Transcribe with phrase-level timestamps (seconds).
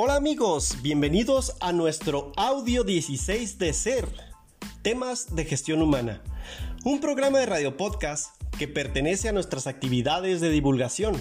[0.00, 4.08] Hola amigos, bienvenidos a nuestro audio 16 de Ser,
[4.80, 6.22] temas de gestión humana,
[6.84, 11.16] un programa de radio podcast que pertenece a nuestras actividades de divulgación,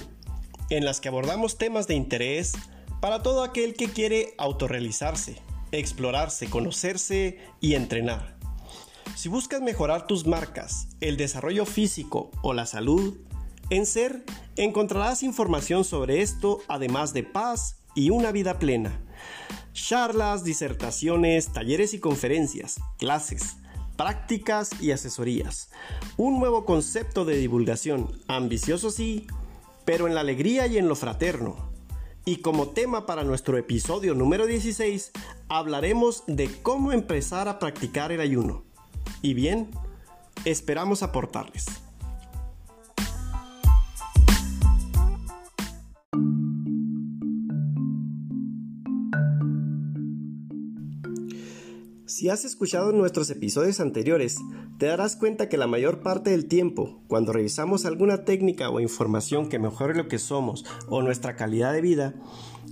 [0.70, 2.54] en las que abordamos temas de interés
[3.02, 5.42] para todo aquel que quiere autorrealizarse,
[5.72, 8.38] explorarse, conocerse y entrenar.
[9.16, 13.18] Si buscas mejorar tus marcas, el desarrollo físico o la salud,
[13.72, 14.24] en Ser
[14.56, 19.02] encontrarás información sobre esto además de paz y una vida plena.
[19.74, 23.58] Charlas, disertaciones, talleres y conferencias, clases,
[23.96, 25.72] prácticas y asesorías.
[26.16, 29.26] Un nuevo concepto de divulgación, ambicioso sí,
[29.84, 31.72] pero en la alegría y en lo fraterno.
[32.24, 35.12] Y como tema para nuestro episodio número 16,
[35.48, 38.64] hablaremos de cómo empezar a practicar el ayuno.
[39.24, 39.72] Y bien,
[40.46, 41.66] esperamos aportarles.
[52.18, 54.38] Si has escuchado nuestros episodios anteriores,
[54.80, 59.50] te darás cuenta que la mayor parte del tiempo, cuando revisamos alguna técnica o información
[59.50, 62.16] que mejore lo que somos o nuestra calidad de vida,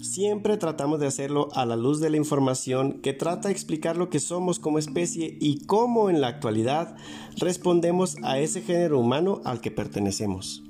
[0.02, 4.10] siempre tratamos de hacerlo a la luz de la información que trata de explicar lo
[4.10, 6.96] que somos como especie y cómo en la actualidad
[7.38, 10.64] respondemos a ese género humano al que pertenecemos.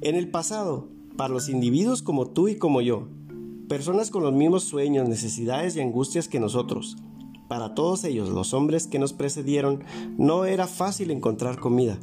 [0.00, 3.08] En el pasado, para los individuos como tú y como yo,
[3.68, 6.96] personas con los mismos sueños, necesidades y angustias que nosotros,
[7.50, 9.82] para todos ellos, los hombres que nos precedieron,
[10.16, 11.98] no era fácil encontrar comida.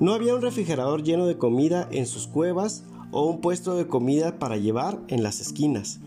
[0.00, 4.40] No había un refrigerador lleno de comida en sus cuevas o un puesto de comida
[4.40, 6.00] para llevar en las esquinas.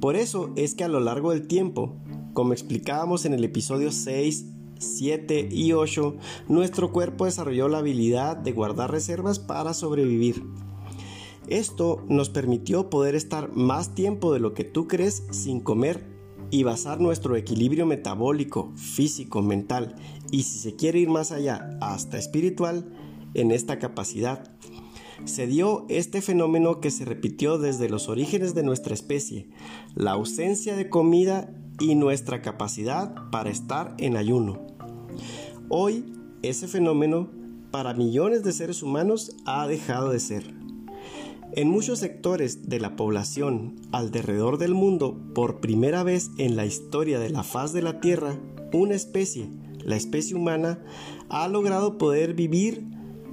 [0.00, 1.96] Por eso es que a lo largo del tiempo,
[2.32, 4.46] como explicábamos en el episodio 6,
[4.78, 6.16] 7 y 8,
[6.48, 10.42] nuestro cuerpo desarrolló la habilidad de guardar reservas para sobrevivir.
[11.46, 16.17] Esto nos permitió poder estar más tiempo de lo que tú crees sin comer
[16.50, 19.96] y basar nuestro equilibrio metabólico, físico, mental
[20.30, 22.92] y si se quiere ir más allá, hasta espiritual,
[23.34, 24.50] en esta capacidad.
[25.24, 29.48] Se dio este fenómeno que se repitió desde los orígenes de nuestra especie,
[29.94, 34.66] la ausencia de comida y nuestra capacidad para estar en ayuno.
[35.68, 36.04] Hoy,
[36.42, 37.30] ese fenómeno
[37.70, 40.57] para millones de seres humanos ha dejado de ser.
[41.52, 47.18] En muchos sectores de la población alrededor del mundo, por primera vez en la historia
[47.18, 48.38] de la faz de la Tierra,
[48.72, 49.48] una especie,
[49.82, 50.84] la especie humana,
[51.30, 52.84] ha logrado poder vivir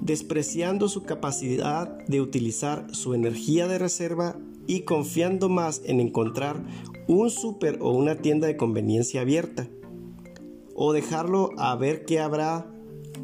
[0.02, 6.64] despreciando su capacidad de utilizar su energía de reserva y confiando más en encontrar
[7.08, 9.68] un súper o una tienda de conveniencia abierta,
[10.74, 12.72] o dejarlo a ver qué habrá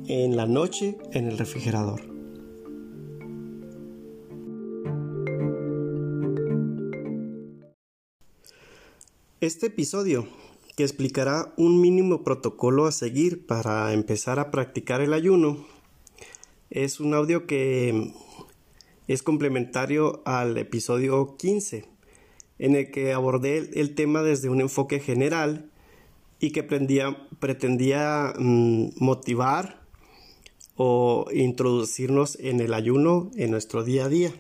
[0.08, 2.11] en la noche en el refrigerador.
[9.42, 10.28] Este episodio,
[10.78, 15.66] que explicará un mínimo protocolo a seguir para empezar a practicar el ayuno,
[16.70, 18.14] es un audio que
[19.08, 21.86] es complementario al episodio 15,
[22.60, 25.72] en el que abordé el tema desde un enfoque general
[26.40, 29.82] y que pretendía mm, motivar
[30.76, 34.32] o introducirnos en el ayuno en nuestro día a día.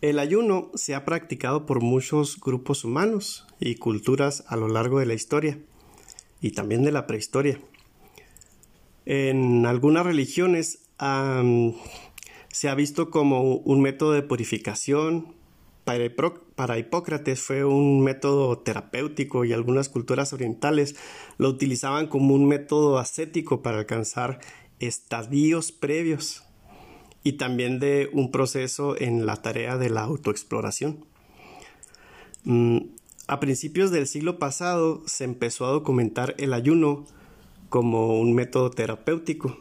[0.00, 5.06] El ayuno se ha practicado por muchos grupos humanos y culturas a lo largo de
[5.06, 5.58] la historia
[6.40, 7.58] y también de la prehistoria.
[9.06, 10.86] En algunas religiones
[12.52, 15.34] se ha visto como un método de purificación.
[15.82, 16.08] Para,
[16.54, 20.94] para Hipócrates fue un método terapéutico y algunas culturas orientales
[21.38, 24.38] lo utilizaban como un método ascético para alcanzar
[24.78, 26.47] estadios previos
[27.28, 31.04] y también de un proceso en la tarea de la autoexploración.
[32.44, 32.78] Mm,
[33.26, 37.04] a principios del siglo pasado se empezó a documentar el ayuno
[37.68, 39.60] como un método terapéutico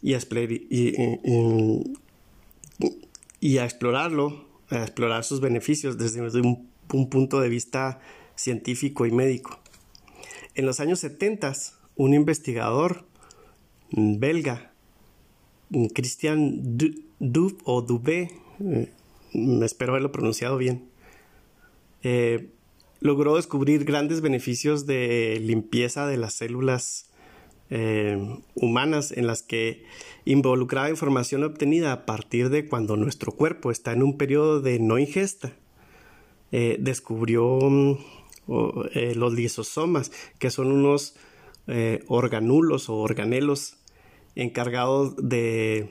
[0.00, 0.16] y a,
[3.66, 8.00] explorarlo, a explorar sus beneficios desde un, un punto de vista
[8.36, 9.60] científico y médico.
[10.54, 11.52] En los años 70,
[11.96, 13.04] un investigador
[13.90, 14.73] belga
[15.94, 16.78] Christian
[17.18, 18.30] Dub o Dubé,
[18.60, 18.92] eh,
[19.62, 20.88] espero haberlo pronunciado bien,
[22.02, 22.50] eh,
[23.00, 27.10] logró descubrir grandes beneficios de limpieza de las células
[27.70, 29.84] eh, humanas en las que
[30.24, 34.98] involucraba información obtenida a partir de cuando nuestro cuerpo está en un periodo de no
[34.98, 35.52] ingesta.
[36.50, 37.98] descubrió mm,
[39.16, 41.16] los lisosomas, que son unos
[42.06, 43.78] organulos o organelos
[44.36, 45.90] encargado de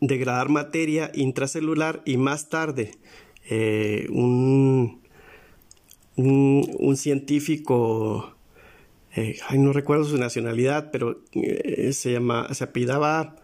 [0.00, 2.92] degradar materia intracelular y más tarde
[3.50, 5.00] eh, un,
[6.16, 8.34] un, científico,
[9.16, 13.36] eh, no recuerdo su nacionalidad, pero eh, se, llama, se apellidaba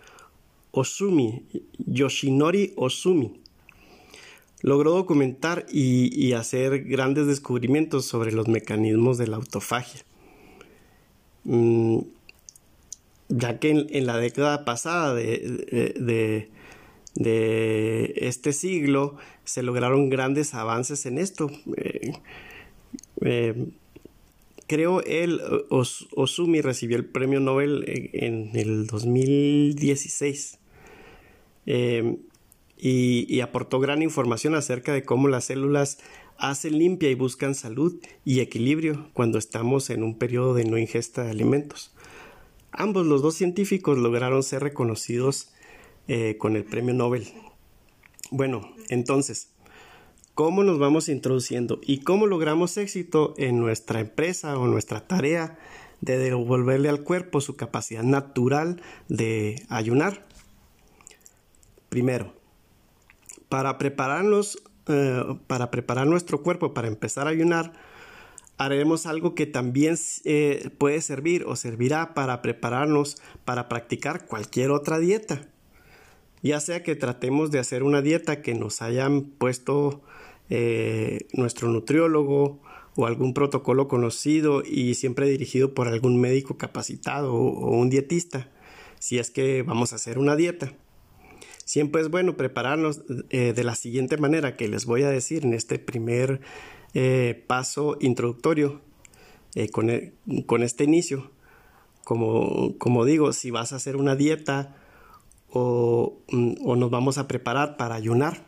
[0.73, 1.45] Osumi,
[1.79, 3.41] Yoshinori Osumi.
[4.61, 10.03] Logró documentar y, hacer grandes descubrimientos sobre los mecanismos de la autofagia.
[11.45, 11.99] Mm,
[13.29, 16.51] ya que en, la década pasada de,
[17.15, 21.51] de, este siglo se lograron grandes avances en esto.
[21.77, 22.13] Eh,
[23.23, 23.67] eh,
[24.67, 25.41] creo él,
[25.71, 30.59] Osumi recibió el premio Nobel en, el 2016
[31.67, 32.17] eh,
[32.77, 35.99] y, y, aportó gran información acerca de cómo las células
[36.37, 41.25] hacen limpia y buscan salud y equilibrio cuando estamos en un periodo de no ingesta
[41.25, 41.94] de alimentos.
[42.77, 45.53] Ambos los dos científicos lograron ser reconocidos
[46.09, 47.33] eh, con el premio Nobel.
[48.33, 49.53] Bueno, entonces,
[50.35, 55.57] ¿cómo nos vamos introduciendo y cómo logramos éxito en nuestra empresa o nuestra tarea
[56.01, 60.27] de devolverle al cuerpo su capacidad natural de ayunar?
[61.91, 62.35] Primero,
[63.49, 67.73] para prepararnos, eh, para preparar nuestro cuerpo para empezar a ayunar,
[68.57, 74.99] haremos algo que también eh, puede servir o servirá para prepararnos para practicar cualquier otra
[74.99, 75.49] dieta.
[76.43, 80.03] Ya sea que tratemos de hacer una dieta que nos hayan puesto
[80.51, 82.61] eh, nuestro nutriólogo
[82.97, 88.51] o algún protocolo conocido y siempre dirigido por algún médico capacitado o, un dietista,
[89.01, 90.75] si es que vamos a hacer una dieta.
[91.65, 93.01] Siempre es bueno prepararnos
[93.31, 96.41] eh, de la siguiente manera que les voy a decir en este primer
[96.95, 98.81] eh, paso introductorio
[99.55, 100.15] eh, con, e,
[100.47, 101.31] con, este inicio.
[102.05, 104.77] Como, como, digo, si vas a hacer una dieta
[105.51, 108.47] o, mm, o nos vamos a preparar para ayunar.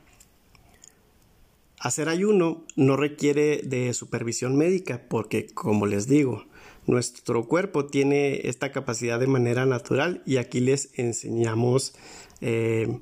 [1.78, 6.46] Hacer ayuno no requiere de supervisión médica porque, como les digo,
[6.86, 11.94] nuestro cuerpo tiene esta capacidad de manera natural y aquí les enseñamos
[12.40, 13.00] eh,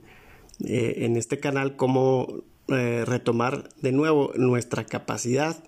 [0.60, 5.62] en este canal cómo eh, retomar de nuevo nuestra capacidad.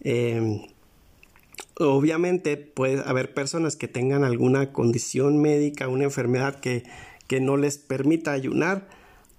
[0.00, 0.62] Em,
[1.78, 6.84] obviamente puede haber personas que tengan alguna condición médica, una enfermedad que,
[7.26, 8.88] que no les permita ayunar.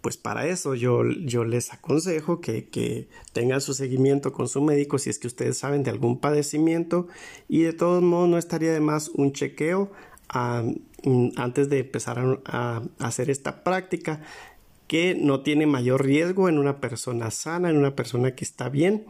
[0.01, 4.99] Pues para eso yo, yo les aconsejo que, que, tengan su seguimiento con su médico
[4.99, 7.07] si es que ustedes saben de algún padecimiento
[7.49, 9.91] y de todos modos no estaría de más un chequeo
[10.29, 14.21] antes de empezar a hacer esta práctica
[14.87, 19.05] que no tiene mayor riesgo en una persona sana, en una persona que está bien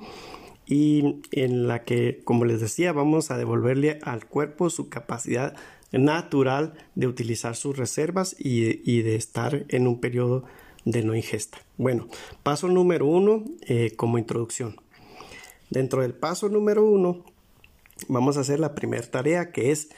[0.65, 5.55] y en la que, como les decía, vamos a devolverle al cuerpo su capacidad
[5.91, 10.43] natural de utilizar sus reservas y, de estar en un periodo
[10.83, 11.59] de no ingesta.
[11.77, 12.07] Bueno,
[12.43, 14.75] paso número uno eh, como introducción.
[15.69, 17.25] Dentro del paso número uno
[18.07, 19.89] vamos a hacer la primera tarea que es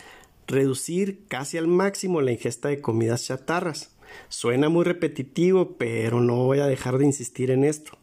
[0.48, 3.97] reducir casi al máximo la ingesta de comidas chatarras.
[4.30, 7.98] Suena muy repetitivo, pero no voy a dejar de insistir en esto.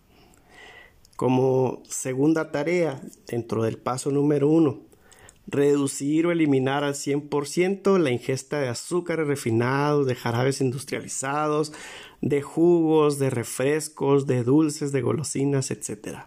[1.16, 4.80] Como segunda tarea, dentro del paso número uno,
[5.46, 11.72] reducir o eliminar al 100% la ingesta de azúcares refinados, de jarabes industrializados,
[12.20, 16.20] de jugos, de refrescos, de dulces, de golosinas, etc.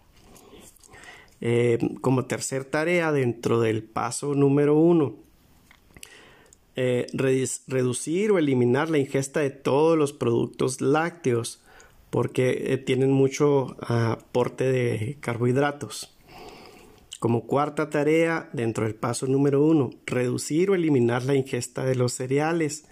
[1.41, 5.26] Eh, como tercera tarea, dentro del paso número uno,
[6.79, 11.59] eh, reducir o eliminar la ingesta de todos los productos lácteos
[12.11, 16.15] porque eh, tienen mucho aporte de carbohidratos.
[17.19, 22.13] Como cuarta tarea, dentro del paso número uno, reducir o eliminar la ingesta de los
[22.13, 22.85] cereales,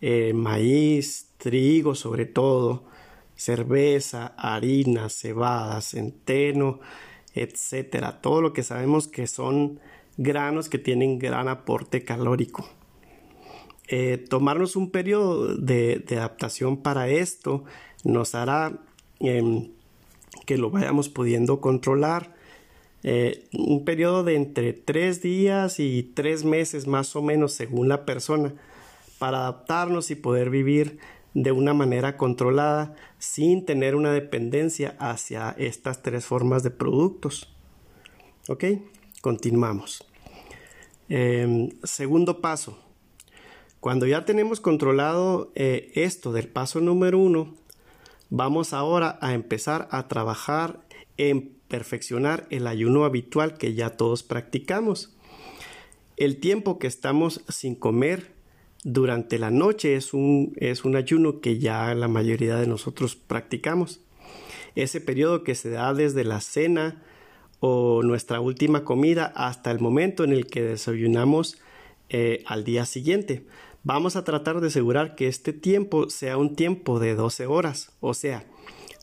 [0.00, 2.84] eh, maíz, trigo sobre todo,
[3.36, 6.80] cerveza, harina, cebada, centeno,
[7.34, 8.22] etcétera.
[8.22, 9.78] Todo lo que sabemos que son
[10.16, 12.79] granos que tienen gran aporte calórico.
[13.92, 17.64] Eh, tomarnos un periodo de, adaptación para esto
[18.04, 18.78] nos hará
[19.18, 19.72] em,
[20.46, 22.32] que lo vayamos pudiendo controlar.
[23.02, 28.06] Eh, un periodo de entre tres días y tres meses más o menos según la
[28.06, 28.54] persona
[29.18, 31.00] para adaptarnos y poder vivir
[31.34, 37.52] de una manera controlada sin tener una dependencia hacia estas tres formas de productos.
[38.48, 38.66] Ok,
[39.20, 40.04] continuamos.
[41.08, 42.78] Em, segundo paso,
[43.80, 47.54] cuando ya tenemos controlado eh, esto del paso número uno,
[48.28, 50.80] vamos ahora a empezar a trabajar
[51.16, 55.16] en perfeccionar el ayuno habitual que ya todos practicamos.
[56.18, 58.34] El tiempo que estamos sin comer
[58.84, 64.00] durante la noche es un, es un ayuno que ya la mayoría de nosotros practicamos.
[64.76, 67.02] ese periodo que se da desde la cena
[67.58, 71.58] o nuestra última comida hasta el momento en el que desayunamos
[72.08, 73.44] eh, al día siguiente.
[73.82, 78.12] Vamos a tratar de asegurar que este tiempo sea un tiempo de 12 horas, o
[78.12, 78.44] sea,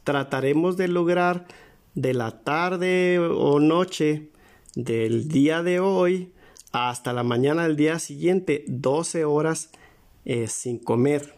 [0.03, 1.47] trataremos de lograr
[1.95, 4.29] de la tarde o noche
[4.75, 6.31] del día de hoy
[6.71, 9.71] hasta la mañana del día siguiente 12 horas
[10.25, 11.33] eh, sin comer.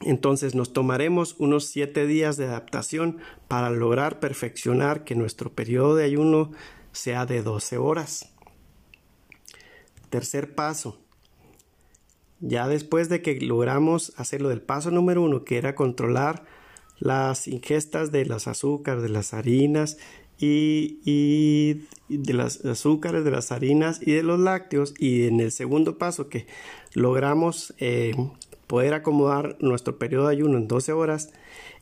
[0.00, 3.18] Entonces nos tomaremos unos 7 días de adaptación
[3.48, 6.52] para lograr perfeccionar que nuestro periodo de ayuno
[6.92, 8.32] sea de 12 horas.
[10.08, 11.01] Tercer paso.
[12.42, 16.44] Ya después de que logramos hacerlo del paso número uno, que era controlar
[16.98, 19.96] las ingestas de los azúcares, de las harinas
[20.38, 24.92] y, de las azúcares, de las harinas y de los lácteos.
[24.98, 26.46] Y en el segundo paso que
[26.94, 28.12] logramos eh,
[28.66, 31.32] poder acomodar nuestro periodo de ayuno en 12 horas,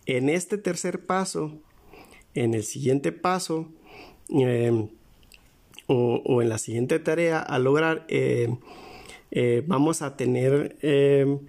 [0.05, 1.53] en este tercer paso,
[2.35, 3.69] en el siguiente paso
[4.29, 4.89] em,
[5.87, 8.59] o, en la siguiente tarea a lograr, em,
[9.31, 11.41] eh, vamos a tener em,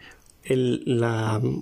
[0.43, 1.03] el,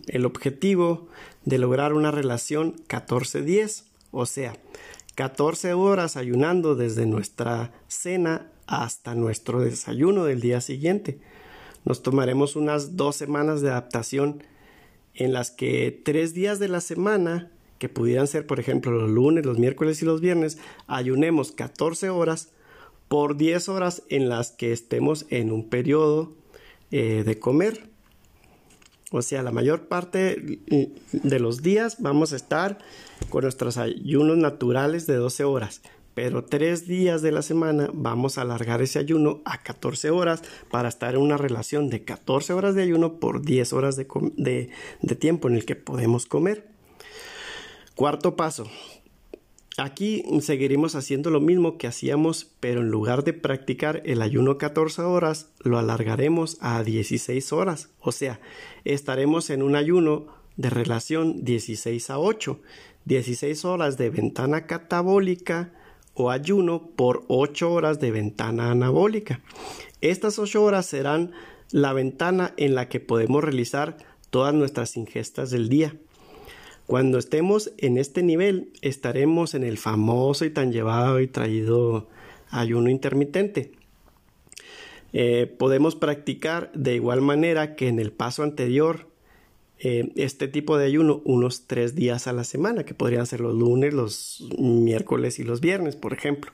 [0.08, 1.08] el objetivo
[1.46, 4.58] de lograr una relación 14-10, o sea,
[5.16, 11.20] 14 horas ayunando desde nuestra cena hasta nuestro desayuno del día siguiente.
[11.86, 14.44] Nos tomaremos unas dos semanas de adaptación
[15.14, 19.46] en las que tres días de la semana, que pudieran ser por ejemplo los lunes,
[19.46, 20.58] los miércoles y los viernes,
[20.88, 22.52] ayunemos 14 horas
[23.10, 26.32] por 10 horas en las que estemos en un periodo
[26.92, 27.90] eh, de comer.
[29.12, 30.62] O sea, la mayor parte
[31.12, 32.78] de los días vamos a estar
[33.30, 35.82] con nuestros ayunos naturales de 12 horas.
[36.14, 40.90] Pero tres días de la semana vamos a alargar ese ayuno a 14 horas para
[40.90, 44.70] estar en una relación de 14 horas de ayuno por 10 horas de,
[45.02, 46.68] de tiempo en el que podemos comer.
[47.96, 48.70] Cuarto paso,
[49.80, 55.04] Aquí seguiremos haciendo lo mismo que hacíamos, pero en lugar de practicar el ayuno 14
[55.04, 57.90] horas, lo alargaremos a 16 horas.
[58.02, 58.42] O sea,
[58.84, 62.60] estaremos en un ayuno de relación 16 a 8,
[63.06, 65.72] 16 horas de ventana catabólica
[66.14, 69.40] o ayuno por 8 horas de ventana anabólica.
[70.02, 71.32] Estas 8 horas serán
[71.72, 73.96] la ventana en la que podemos realizar
[74.30, 75.96] todas nuestras ingestas del día.
[76.90, 82.08] Cuando estemos en este nivel, estaremos en el famoso y tan llevado y traído
[82.50, 83.74] ayuno intermitente.
[85.14, 89.06] Eh, podemos practicar de igual manera que en el paso anterior
[89.78, 93.54] eh, este tipo de ayuno unos tres días a la semana, que podrían ser los
[93.54, 96.52] lunes, los miércoles y los viernes, por ejemplo.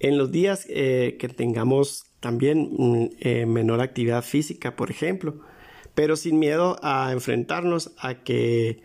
[0.00, 5.36] En los días eh, que tengamos también mm, menor actividad física, por ejemplo,
[5.94, 8.82] pero sin miedo a enfrentarnos a que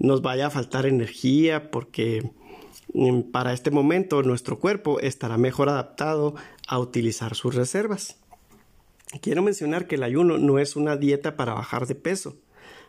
[0.00, 2.32] nos vaya a faltar energía porque
[2.92, 6.34] mm, para este momento nuestro cuerpo estará mejor adaptado
[6.66, 8.16] a utilizar sus reservas.
[9.20, 12.36] Quiero mencionar que el ayuno no es una dieta para bajar de peso.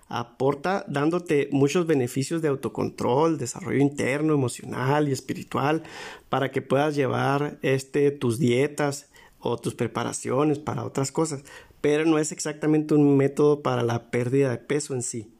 [0.08, 5.84] Aporta dándote muchos beneficios de autocontrol, desarrollo interno, emocional y espiritual
[6.30, 11.44] para que puedas llevar este, tus dietas o tus preparaciones para otras cosas,
[11.82, 15.32] pero no es exactamente un método para la pérdida de peso en sí.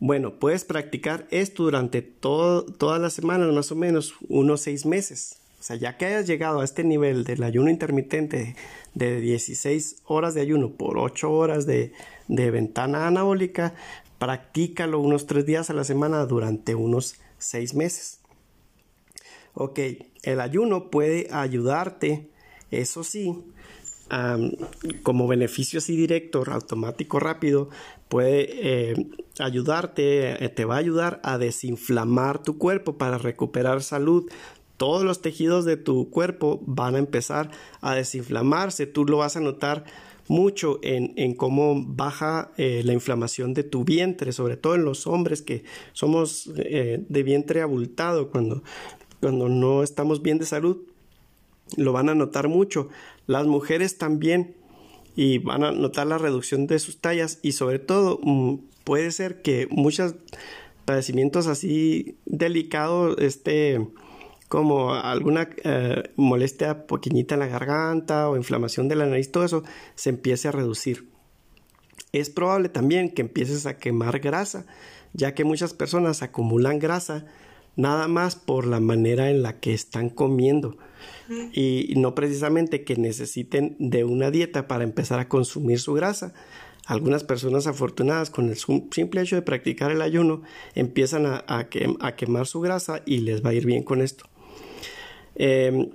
[0.00, 5.36] Bueno, puedes practicar esto durante todas las semanas, más o menos unos seis meses.
[5.60, 8.56] O sea, ya que hayas llegado a este nivel del ayuno intermitente
[8.94, 11.92] de 16 horas de ayuno por 8 horas de,
[12.28, 13.74] de ventana anabólica,
[14.18, 18.20] practícalo unos tres días a la semana durante unos seis meses.
[19.52, 19.80] Ok,
[20.22, 22.30] el ayuno puede ayudarte,
[22.70, 23.36] eso sí,
[25.02, 27.68] como beneficio así directo, automático, rápido,
[28.08, 28.48] puede
[28.90, 29.06] eh,
[29.38, 34.30] ayudarte, eh, te va a ayudar a desinflamar tu cuerpo para recuperar salud.
[34.76, 37.50] Todos los tejidos de tu cuerpo van a empezar
[37.80, 38.86] a desinflamarse.
[38.86, 39.84] Tú lo vas a notar
[40.26, 45.42] mucho en, cómo baja eh, la inflamación de tu vientre, sobre todo en los hombres
[45.42, 48.62] que somos de vientre abultado cuando,
[49.20, 50.78] cuando no estamos bien de salud.
[51.76, 52.88] Lo van a notar mucho.
[53.26, 54.54] Las mujeres también
[55.16, 59.42] y van a notar la reducción de sus tallas y sobre todo mm, puede ser
[59.42, 60.14] que muchos
[60.84, 63.86] padecimientos así delicados, este,
[64.48, 69.62] como alguna eh, molestia pequeñita en la garganta o inflamación de la nariz, todo eso
[69.94, 71.08] se empiece a reducir.
[72.12, 74.66] Es probable también que empieces a quemar grasa,
[75.12, 77.26] ya que muchas personas acumulan grasa
[77.76, 80.76] nada más por la manera en la que están comiendo
[81.52, 86.34] y no precisamente que necesiten de una dieta para empezar a consumir su grasa.
[86.86, 90.42] Algunas personas afortunadas con el simple hecho de practicar el ayuno
[90.74, 94.24] empiezan a, quemar su grasa y les va a ir bien con esto.
[95.36, 95.90] Em,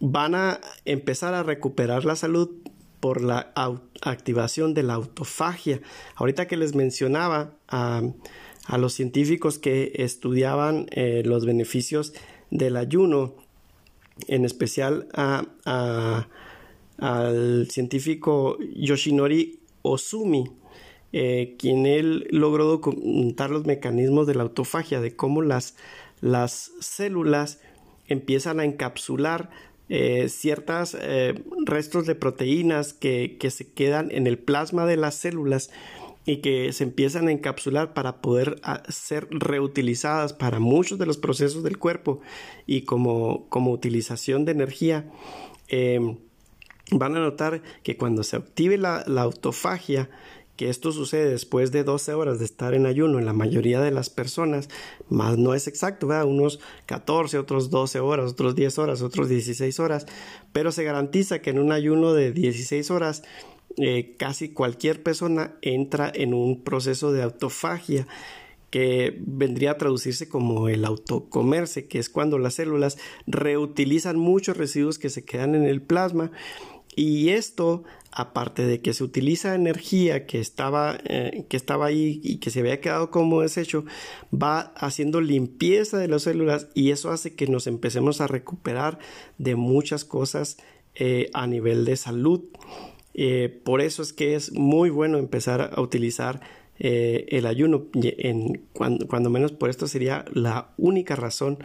[0.00, 2.50] van a empezar a recuperar la salud
[2.98, 3.52] por la
[4.00, 5.80] activación de la autofagia.
[6.16, 8.02] Ahorita que les mencionaba a,
[8.78, 12.14] los científicos que estudiaban eh, los beneficios
[12.50, 13.34] del ayuno,
[14.28, 15.08] en especial
[16.98, 20.44] al científico Yoshinori Osumi,
[21.12, 25.76] eh, quien él logró documentar los mecanismos de la autofagia, de cómo las,
[26.20, 27.60] las células
[28.06, 29.50] empiezan a encapsular
[29.88, 31.34] eh, ciertos eh,
[31.66, 35.70] restos de proteínas que, que, se quedan en el plasma de las células
[36.24, 41.16] y que se empiezan a encapsular para poder ah, ser reutilizadas para muchos de los
[41.16, 42.20] procesos del cuerpo
[42.66, 45.10] y como, como utilización de energía.
[45.68, 46.18] Em,
[46.90, 50.10] van a notar que cuando se active la, autofagia,
[50.56, 53.90] que esto sucede después de 12 horas de estar en ayuno en la mayoría de
[53.90, 54.68] las personas,
[55.08, 56.26] más no es exacto, ¿verdad?
[56.26, 60.06] unos 14, otros 12 horas, otros 10 horas, otros 16 horas,
[60.52, 63.22] pero se garantiza que en un ayuno de 16 horas
[63.76, 68.06] eh, casi cualquier persona entra en un proceso de autofagia
[68.70, 74.98] que vendría a traducirse como el autocomerse, que es cuando las células reutilizan muchos residuos
[74.98, 76.30] que se quedan en el plasma
[76.94, 82.36] y esto, aparte de que se utiliza energía que estaba, eh, que estaba ahí y
[82.36, 83.84] que se había quedado como desecho,
[84.32, 88.98] va haciendo limpieza de las células y eso hace que nos empecemos a recuperar
[89.38, 90.58] de muchas cosas
[90.94, 92.42] eh, a nivel de salud.
[93.14, 96.40] Eh, por eso es que es muy bueno empezar a utilizar
[96.78, 97.84] el ayuno.
[97.94, 101.58] En, cuando, menos por esto sería la única razón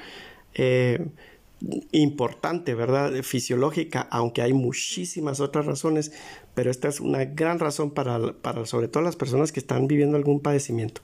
[1.92, 3.24] importante, ¿verdad?
[3.24, 6.12] Fisiológica, aunque hay muchísimas otras razones,
[6.54, 10.18] pero esta es una gran razón para, para sobre todo las personas que están viviendo
[10.18, 11.02] algún padecimiento.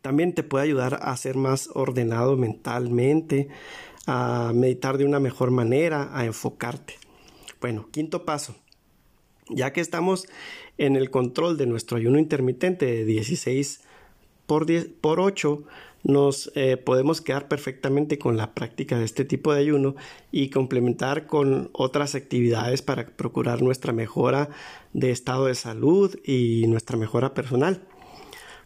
[0.00, 3.48] También te puede ayudar a ser más ordenado mentalmente,
[4.06, 6.94] a meditar de una mejor manera, a enfocarte.
[7.60, 8.56] Bueno, quinto paso.
[9.54, 10.26] Ya que estamos
[10.78, 13.82] en el control de nuestro ayuno intermitente de 16
[14.46, 15.64] por, 10, por 8,
[16.04, 19.94] nos eh, podemos quedar perfectamente con la práctica de este tipo de ayuno
[20.32, 24.48] y complementar con otras actividades para procurar nuestra mejora
[24.92, 27.82] de estado de salud y nuestra mejora personal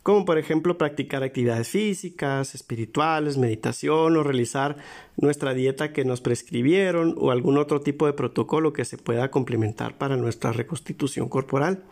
[0.06, 4.76] como por ejemplo practicar actividades físicas, espirituales, meditación o realizar
[5.16, 9.98] nuestra dieta que nos prescribieron o algún otro tipo de protocolo que se pueda complementar
[9.98, 11.82] para nuestra reconstitución corporal.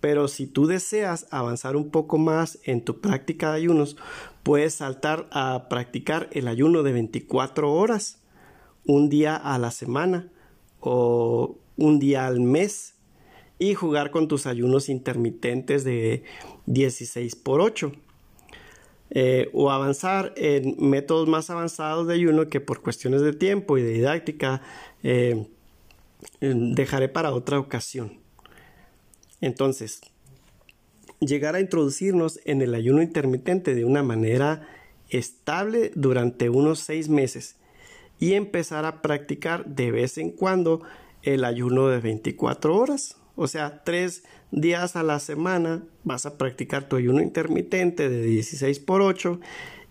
[0.00, 3.96] Pero si tú deseas avanzar un poco más en tu práctica de ayunos,
[4.42, 8.18] puedes saltar a practicar el ayuno de 24 horas,
[8.86, 10.32] un día a la semana
[10.80, 12.95] o un día al mes
[13.58, 16.24] y jugar con tus ayunos intermitentes de
[16.66, 17.92] 16 por 8.
[19.10, 23.82] Eh, o avanzar en métodos más avanzados de ayuno que por cuestiones de tiempo y
[23.82, 24.62] de didáctica
[25.04, 25.46] eh,
[26.40, 28.18] dejaré para otra ocasión.
[29.40, 30.00] Entonces,
[31.20, 34.68] llegar a introducirnos en el ayuno intermitente de una manera
[35.08, 37.56] estable durante unos seis meses
[38.18, 40.82] y empezar a practicar de vez en cuando
[41.22, 43.16] el ayuno de 24 horas.
[43.36, 48.80] O sea, tres días a la semana vas a practicar tu ayuno intermitente de 16
[48.80, 49.40] por 8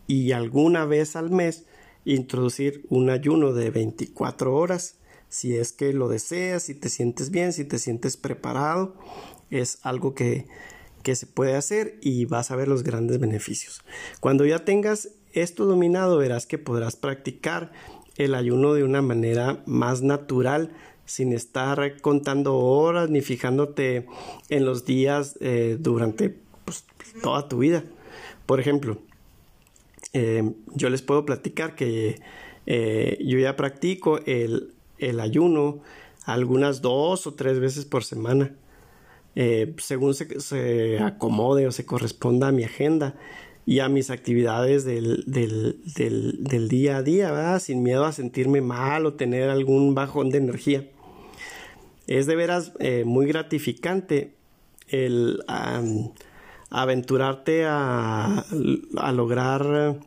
[0.08, 1.66] y alguna vez al mes
[2.04, 4.98] introducir un ayuno de 24 horas
[5.30, 8.96] si es que lo deseas, si te sientes bien, si te sientes preparado
[9.50, 10.48] es algo que,
[11.04, 13.84] se puede hacer y vas a ver los grandes beneficios.
[14.22, 17.72] Cuando ya tengas esto dominado, verás que podrás practicar
[18.16, 20.72] el ayuno de una manera más natural,
[21.06, 24.08] sin estar contando horas ni fijándote
[24.50, 26.86] en los días eh, durante pues,
[27.22, 27.84] toda tu vida.
[28.46, 28.98] Por ejemplo,
[30.14, 32.20] eh, yo les puedo platicar que
[32.66, 35.82] eh, yo ya practico el, el ayuno
[36.26, 38.56] algunas dos o tres veces por semana.
[39.80, 43.16] Según se, acomode o se corresponda a mi agenda
[43.66, 45.26] y a mis actividades del,
[46.70, 50.88] día a día, sin miedo a sentirme mal o tener algún bajón de energía.
[52.08, 54.34] Es de veras eh, muy gratificante
[54.88, 55.44] el
[56.70, 58.46] aventurarte a,
[59.14, 60.00] lograr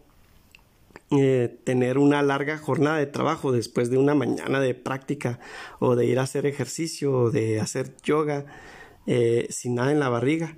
[1.11, 5.41] eh, tener una larga jornada de trabajo después de una mañana de práctica
[5.81, 8.47] o de ir a hacer ejercicio o de hacer yoga
[9.07, 10.57] eh, sin nada en la barriga.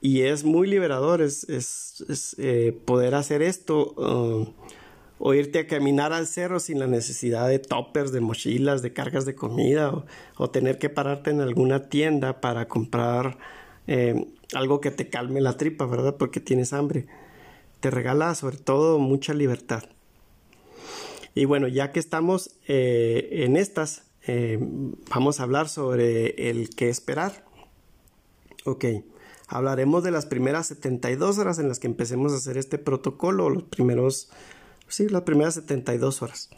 [0.00, 2.36] Y es muy liberador, es, es,
[2.84, 4.52] poder hacer esto um,
[5.18, 9.24] o irte a caminar al cerro sin la necesidad de toppers, de mochilas, de cargas
[9.24, 10.04] de comida
[10.36, 13.38] o, tener que pararte en alguna tienda para comprar
[13.86, 16.16] eh, algo que te calme la tripa, ¿verdad?
[16.16, 17.06] Porque tienes hambre.
[17.80, 19.84] Te regala sobre todo mucha libertad.
[21.34, 24.58] Y bueno, ya que estamos eh, en estas, eh,
[25.10, 27.44] vamos a hablar sobre el qué esperar.
[28.64, 28.84] Ok,
[29.46, 33.62] hablaremos de las primeras 72 horas en las que empecemos a hacer este protocolo, los
[33.64, 34.30] primeros
[34.88, 36.50] sí, las primeras 72 horas.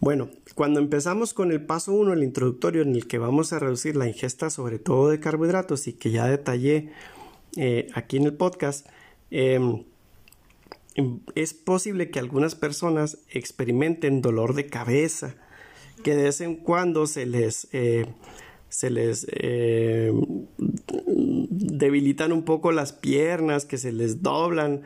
[0.00, 3.96] Bueno, cuando empezamos con el paso 1, el introductorio, en el que vamos a reducir
[3.96, 6.90] la ingesta sobre todo de carbohidratos y que ya detallé
[7.56, 8.86] eh, aquí en el podcast,
[9.30, 9.84] em,
[11.34, 15.34] es posible que algunas personas experimenten dolor de cabeza,
[16.02, 18.06] que de vez en cuando se les, eh,
[18.68, 20.12] se les eh,
[20.58, 24.82] debilitan un poco las piernas, que se les doblan,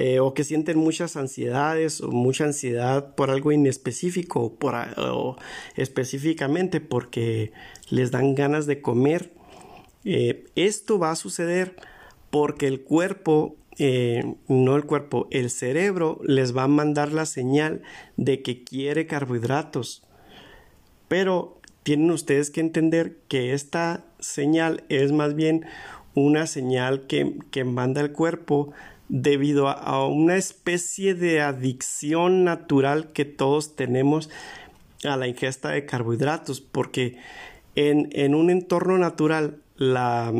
[0.00, 4.76] eh, o que sienten muchas ansiedades o mucha ansiedad por algo inespecífico o, por,
[5.74, 7.50] específicamente porque
[7.90, 9.32] les dan ganas de comer.
[10.04, 11.74] Eh, esto va a suceder
[12.30, 17.82] porque el cuerpo, eh, no el cuerpo, el cerebro les va a mandar la señal
[18.16, 20.04] de que quiere carbohidratos.
[21.08, 25.66] Pero tienen ustedes que entender que esta señal es más bien
[26.14, 28.72] una señal que, que manda el cuerpo
[29.08, 34.30] debido a, una especie de adicción natural que todos tenemos
[35.04, 37.16] a la ingesta de carbohidratos, porque
[37.74, 40.32] en, en un entorno natural la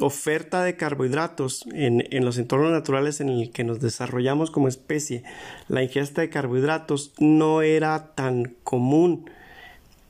[0.00, 5.24] oferta de carbohidratos en, en, los entornos naturales en el que nos desarrollamos como especie,
[5.68, 9.30] la ingesta de carbohidratos no era tan común.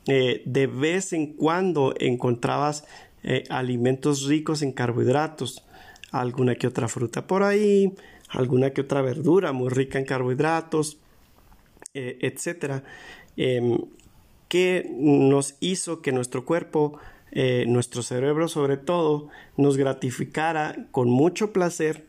[0.08, 2.84] Eh, de vez en cuando encontrabas
[3.24, 5.64] eh, alimentos ricos en carbohidratos,
[6.12, 7.92] alguna que otra fruta por ahí,
[8.28, 10.98] alguna que otra verdura muy rica en carbohidratos,
[11.94, 12.84] eh, etcétera,
[13.36, 13.78] em,
[14.48, 16.98] que nos hizo que nuestro cuerpo,
[17.32, 22.06] eh, nuestro cerebro sobre todo, nos gratificara con mucho placer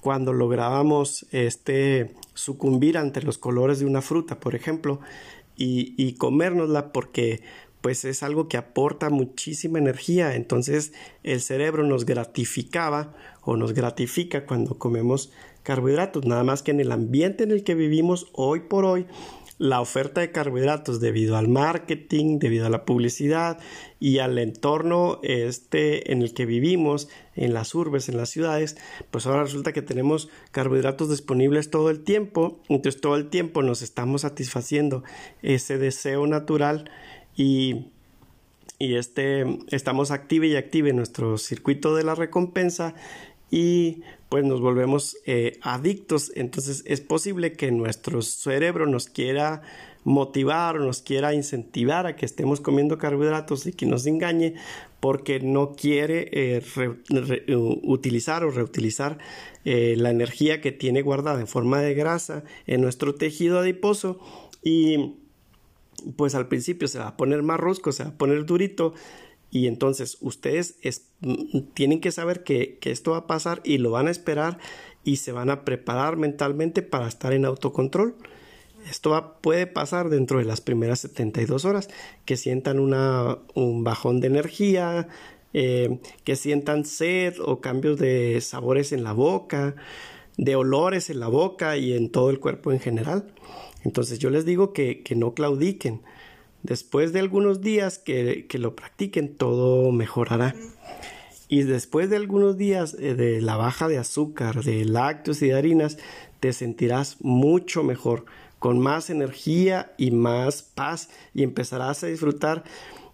[0.00, 5.00] cuando lográbamos este sucumbir ante los colores de una fruta, por ejemplo,
[5.56, 7.42] y, y comérnosla porque
[7.86, 10.34] pues es algo que aporta muchísima energía.
[10.34, 15.30] Entonces el cerebro nos gratificaba o nos gratifica cuando comemos
[15.62, 16.26] carbohidratos.
[16.26, 19.06] Nada más que en el ambiente en el que vivimos hoy por hoy,
[19.58, 23.60] la oferta de carbohidratos debido al marketing, debido a la publicidad
[24.00, 28.76] y al entorno este en el que vivimos, en las urbes, en las ciudades,
[29.12, 33.80] pues ahora resulta que tenemos carbohidratos disponibles todo el tiempo, entonces todo el tiempo nos
[33.80, 35.04] estamos satisfaciendo
[35.42, 36.90] ese deseo natural
[37.36, 37.86] y,
[38.78, 42.94] este, estamos active y active en nuestro circuito de la recompensa
[43.50, 46.32] y pues nos volvemos eh, adictos.
[46.34, 49.62] Entonces es posible que nuestro cerebro nos quiera
[50.04, 54.54] motivar o nos quiera incentivar a que estemos comiendo carbohidratos y que nos engañe
[55.00, 56.62] porque no quiere eh,
[57.82, 59.18] utilizar o reutilizar
[59.64, 64.20] eh, la energía que tiene guardada en forma de grasa en nuestro tejido adiposo
[64.62, 65.16] y
[66.16, 68.94] pues al principio se va a poner más rosco, se va a poner durito.
[69.50, 70.78] Y entonces ustedes
[71.74, 74.58] tienen que saber que, esto va a pasar y lo van a esperar
[75.04, 78.16] y se van a preparar mentalmente para estar en autocontrol.
[78.90, 81.88] Esto puede pasar dentro de las primeras 72 horas,
[82.24, 85.08] que sientan una, un bajón de energía,
[85.54, 89.74] eh, que sientan sed o cambios de sabores en la boca,
[90.36, 93.32] de olores en la boca y en todo el cuerpo en general.
[93.86, 96.00] Entonces yo les digo que, no claudiquen.
[96.64, 100.56] Después de algunos días que, lo practiquen, todo mejorará.
[101.48, 105.54] Y después de algunos días eh, de la baja de azúcar, de lácteos y de
[105.54, 105.98] harinas,
[106.40, 108.24] te sentirás mucho mejor,
[108.58, 112.64] con más energía y más paz y empezarás a disfrutar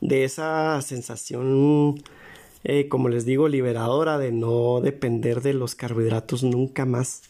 [0.01, 2.03] de esa sensación,
[2.65, 7.25] eh, como les digo, liberadora de no depender de los carbohidratos nunca más.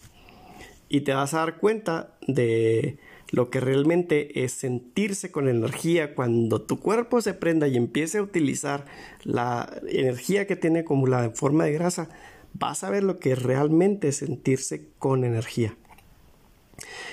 [0.88, 2.98] Y te vas a dar cuenta de
[3.32, 8.22] lo que realmente es sentirse con energía cuando tu cuerpo se prenda y empiece a
[8.22, 8.84] utilizar
[9.24, 12.10] la energía que tiene acumulada en forma de grasa,
[12.52, 15.74] vas a ver lo que realmente es sentirse con energía.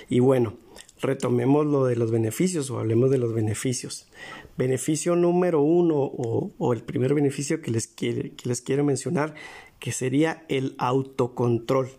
[0.10, 0.58] Y bueno,
[1.02, 4.10] retomemos lo de los beneficios o hablemos de los beneficios.
[4.58, 9.36] Beneficio número uno o, el primer beneficio que les, que les quiero mencionar,
[9.80, 11.90] que sería el autocontrol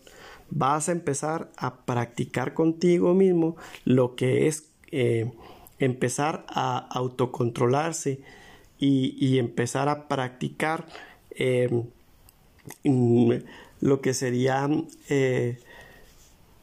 [0.50, 5.30] vas a empezar a practicar contigo mismo lo que es eh,
[5.78, 8.20] empezar a autocontrolarse
[8.78, 10.86] y, empezar a practicar
[11.32, 11.84] em,
[13.80, 14.68] lo que sería
[15.08, 15.58] eh,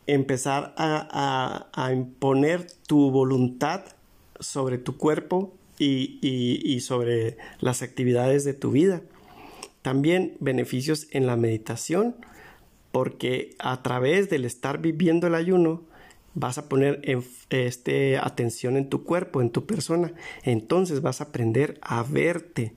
[0.08, 3.84] empezar a, imponer tu voluntad
[4.40, 9.02] sobre tu cuerpo y, sobre las actividades de tu vida.
[9.82, 12.16] También beneficios en la meditación,
[12.98, 15.84] porque a través del estar viviendo el ayuno,
[16.34, 17.00] vas a poner
[17.52, 20.14] este, atención en tu cuerpo, en tu persona.
[20.42, 22.76] Entonces vas a aprender a verte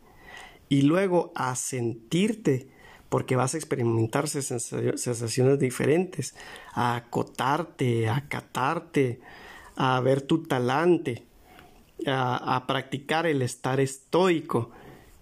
[0.68, 2.68] y luego a sentirte
[3.08, 6.34] porque vas a experimentar sensaciones diferentes,
[6.74, 9.20] a acotarte, a catarte,
[9.74, 11.24] a ver tu talante,
[12.06, 14.70] a, practicar el estar estoico.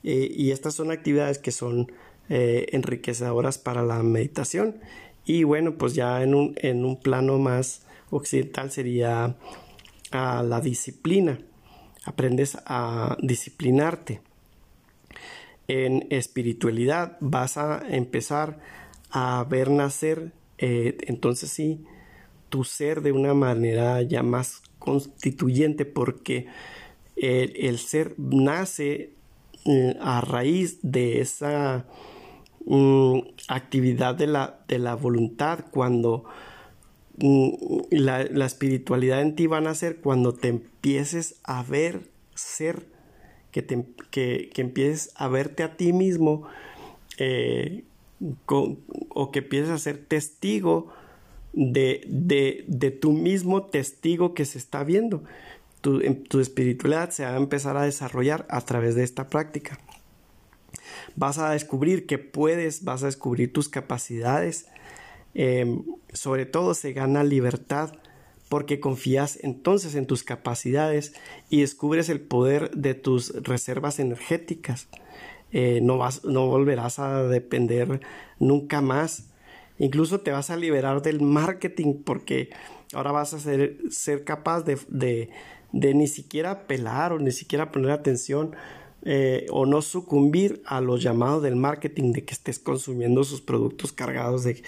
[0.02, 1.86] Eh, y estas son actividades que son
[2.28, 4.76] eh, enriquecedoras para la meditación.
[5.24, 9.36] Y bueno, pues ya en un, en un plano más occidental sería
[10.10, 11.38] a la disciplina.
[12.04, 14.22] Aprendes a disciplinarte
[15.68, 18.58] en espiritualidad vas a empezar
[19.10, 21.84] a ver nacer eh, entonces sí
[22.48, 26.46] tu ser de una manera ya más constituyente porque
[27.16, 29.12] el, ser nace
[29.66, 31.86] mm, a raíz de esa
[33.48, 36.24] actividad de la, de la, voluntad cuando
[37.90, 42.02] la, la espiritualidad en ti va a nacer cuando te empieces a ver
[42.34, 42.86] ser
[43.50, 46.44] que, empieces a verte a ti mismo
[47.18, 47.84] eh,
[49.08, 50.92] o que empieces a ser testigo
[51.52, 55.24] de, de, tu mismo testigo que se está viendo.
[55.80, 59.78] Tu, tu espiritualidad se va a empezar a desarrollar a través de esta práctica.
[61.16, 64.66] Vas a descubrir que puedes, vas a descubrir tus capacidades.
[65.34, 67.92] Em, sobre todo se gana libertad
[68.48, 71.12] porque confías entonces en tus capacidades
[71.50, 74.88] y descubres el poder de tus reservas energéticas.
[75.52, 78.00] Eh, no, vas, no volverás a depender
[78.38, 79.28] nunca más.
[79.78, 82.50] Incluso te vas a liberar del marketing porque
[82.94, 85.30] ahora vas a ser, ser capaz de, de,
[85.72, 88.56] de, ni siquiera pelar o ni siquiera poner atención
[89.04, 93.92] eh, o no sucumbir a los llamados del marketing de que estés consumiendo sus productos
[93.92, 94.62] cargados de,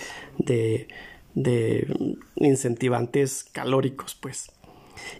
[1.34, 4.50] de incentivantes calóricos, pues.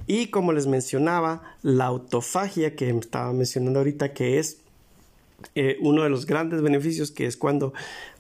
[0.07, 4.59] Y como les mencionaba, la autofagia que estaba mencionando ahorita, que es
[5.55, 7.73] eh, uno de los grandes beneficios, que es cuando,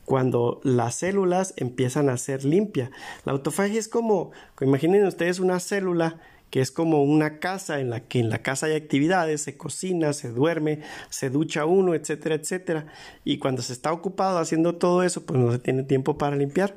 [0.04, 2.90] cuando las células empiezan a ser limpias.
[3.24, 6.20] La autofagia es como, imaginen ustedes una célula
[6.50, 10.12] que es como una casa en la que en la casa hay actividades, se cocina,
[10.12, 12.86] se duerme, se ducha uno, etcétera, etcétera.
[13.24, 16.76] Y cuando se está ocupado haciendo todo eso, pues no se tiene tiempo para limpiar.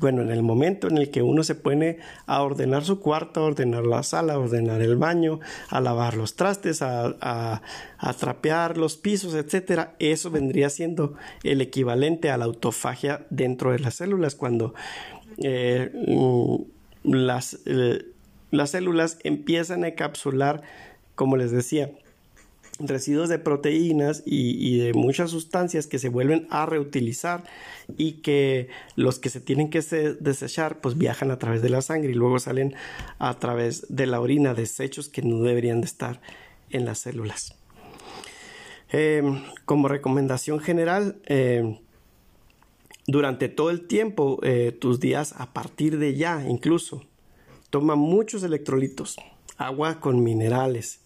[0.00, 3.44] Bueno, en el momento en el que uno se pone a ordenar su cuarto, a
[3.44, 8.96] ordenar la sala, a ordenar el baño, a lavar los trastes, a, a, trapear los
[8.96, 14.74] pisos, etcétera, eso vendría siendo el equivalente a la autofagia dentro de las células cuando
[15.38, 16.56] eh, mm,
[17.04, 18.11] las eh,
[18.52, 20.62] las células empiezan a encapsular,
[21.16, 21.90] como les decía,
[22.78, 27.44] residuos de proteínas y, de muchas sustancias que se vuelven a reutilizar
[27.96, 29.80] y que los que se tienen que
[30.20, 32.74] desechar pues viajan a través de la sangre y luego salen
[33.18, 36.20] a través de la orina desechos que no deberían de estar
[36.70, 37.56] en las células.
[38.90, 41.78] Em, como recomendación general, em,
[43.06, 47.02] durante todo el tiempo, eh, tus días a partir de ya incluso,
[47.72, 49.16] Toma muchos electrolitos,
[49.56, 51.00] agua con minerales,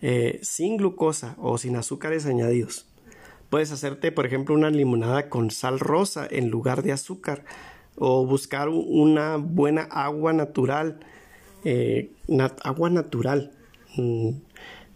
[0.00, 2.86] eh, sin glucosa o sin azúcares añadidos.
[3.50, 7.44] Puedes hacerte, por ejemplo, una limonada con sal rosa en lugar de azúcar
[7.94, 10.98] o buscar una buena agua natural,
[11.64, 12.10] eh,
[12.64, 13.52] agua natural.
[13.98, 14.30] Mm,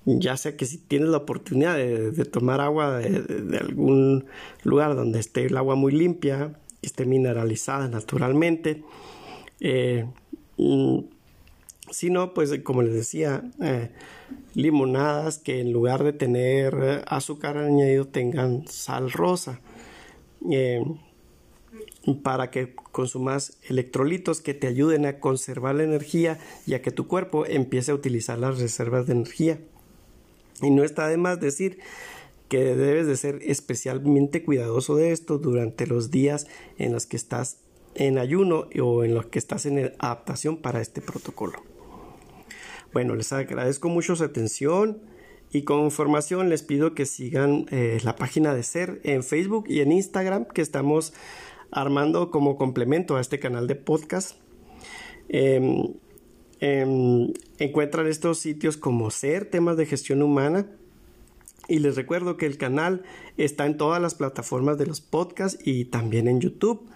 [0.06, 4.24] ya sea que si tienes la oportunidad de, tomar agua de, algún
[4.62, 8.82] lugar donde esté el agua muy limpia, esté mineralizada naturalmente,
[9.60, 10.06] eh,
[10.56, 13.90] si no, pues como les decía, eh,
[14.54, 19.60] limonadas que en lugar de tener azúcar añadido tengan sal rosa.
[20.50, 20.82] Eh,
[22.22, 27.06] para que consumas electrolitos que te ayuden a conservar la energía y a que tu
[27.06, 29.60] cuerpo empiece a utilizar las reservas de energía.
[30.60, 31.78] Y no está de más decir
[32.48, 37.58] que debes de ser especialmente cuidadoso de esto durante los días en los que estás
[37.94, 41.62] en ayuno o en lo que estás en adaptación para este protocolo.
[42.92, 45.00] Bueno, les agradezco mucho su atención
[45.50, 49.80] y con información les pido que sigan eh, la página de SER en Facebook y
[49.80, 51.12] en Instagram que estamos
[51.70, 54.38] armando como complemento a este canal de podcast.
[55.28, 55.94] Em,
[56.60, 60.66] em, encuentran estos sitios como SER, temas de gestión humana.
[61.68, 63.02] Y les recuerdo que el canal
[63.36, 66.90] está en todas las plataformas de los podcasts y también en YouTube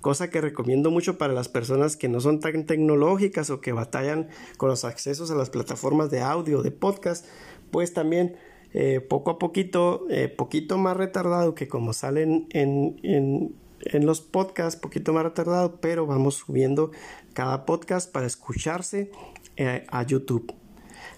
[0.00, 4.28] cosa que recomiendo mucho para las personas que no son tan tecnológicas o que batallan
[4.56, 7.26] con los accesos a las plataformas de audio, de podcast,
[7.70, 8.36] pues también
[8.74, 14.20] eh, poco a poquito, eh, poquito más retardado que como salen en, en, en los
[14.20, 16.90] podcasts, poquito más retardado, pero vamos subiendo
[17.32, 19.10] cada podcast para escucharse
[19.56, 20.52] eh, a YouTube.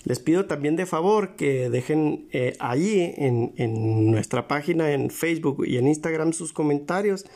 [0.05, 5.65] Les pido también de favor que dejen eh, allí en, en, nuestra página en Facebook
[5.67, 7.27] y en Instagram sus comentarios.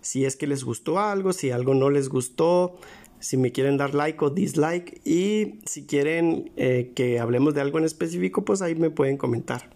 [0.00, 2.76] Si es que les gustó algo, si algo no les gustó,
[3.18, 7.78] si me quieren dar like o dislike y si quieren eh, que hablemos de algo
[7.78, 9.70] en específico, pues ahí me pueden comentar.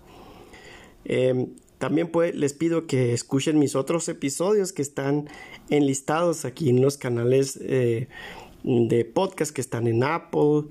[1.04, 5.28] Eh, también les pido que escuchen mis otros episodios que están
[5.68, 8.08] enlistados aquí en los canales eh,
[8.62, 10.64] de podcast que están en Apple,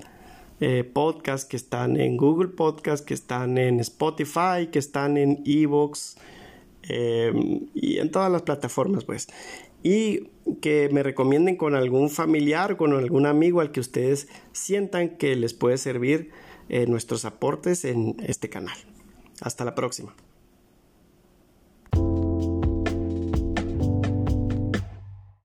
[0.59, 6.15] eh, podcast que están en Google Podcast, que están en Spotify, que están en Evox
[6.89, 7.33] eh,
[7.73, 9.27] y en todas las plataformas, pues.
[9.83, 10.29] Y
[10.61, 15.53] que me recomienden con algún familiar, con algún amigo al que ustedes sientan que les
[15.53, 16.31] puede servir
[16.69, 18.77] eh, nuestros aportes en este canal.
[19.41, 20.15] Hasta la próxima.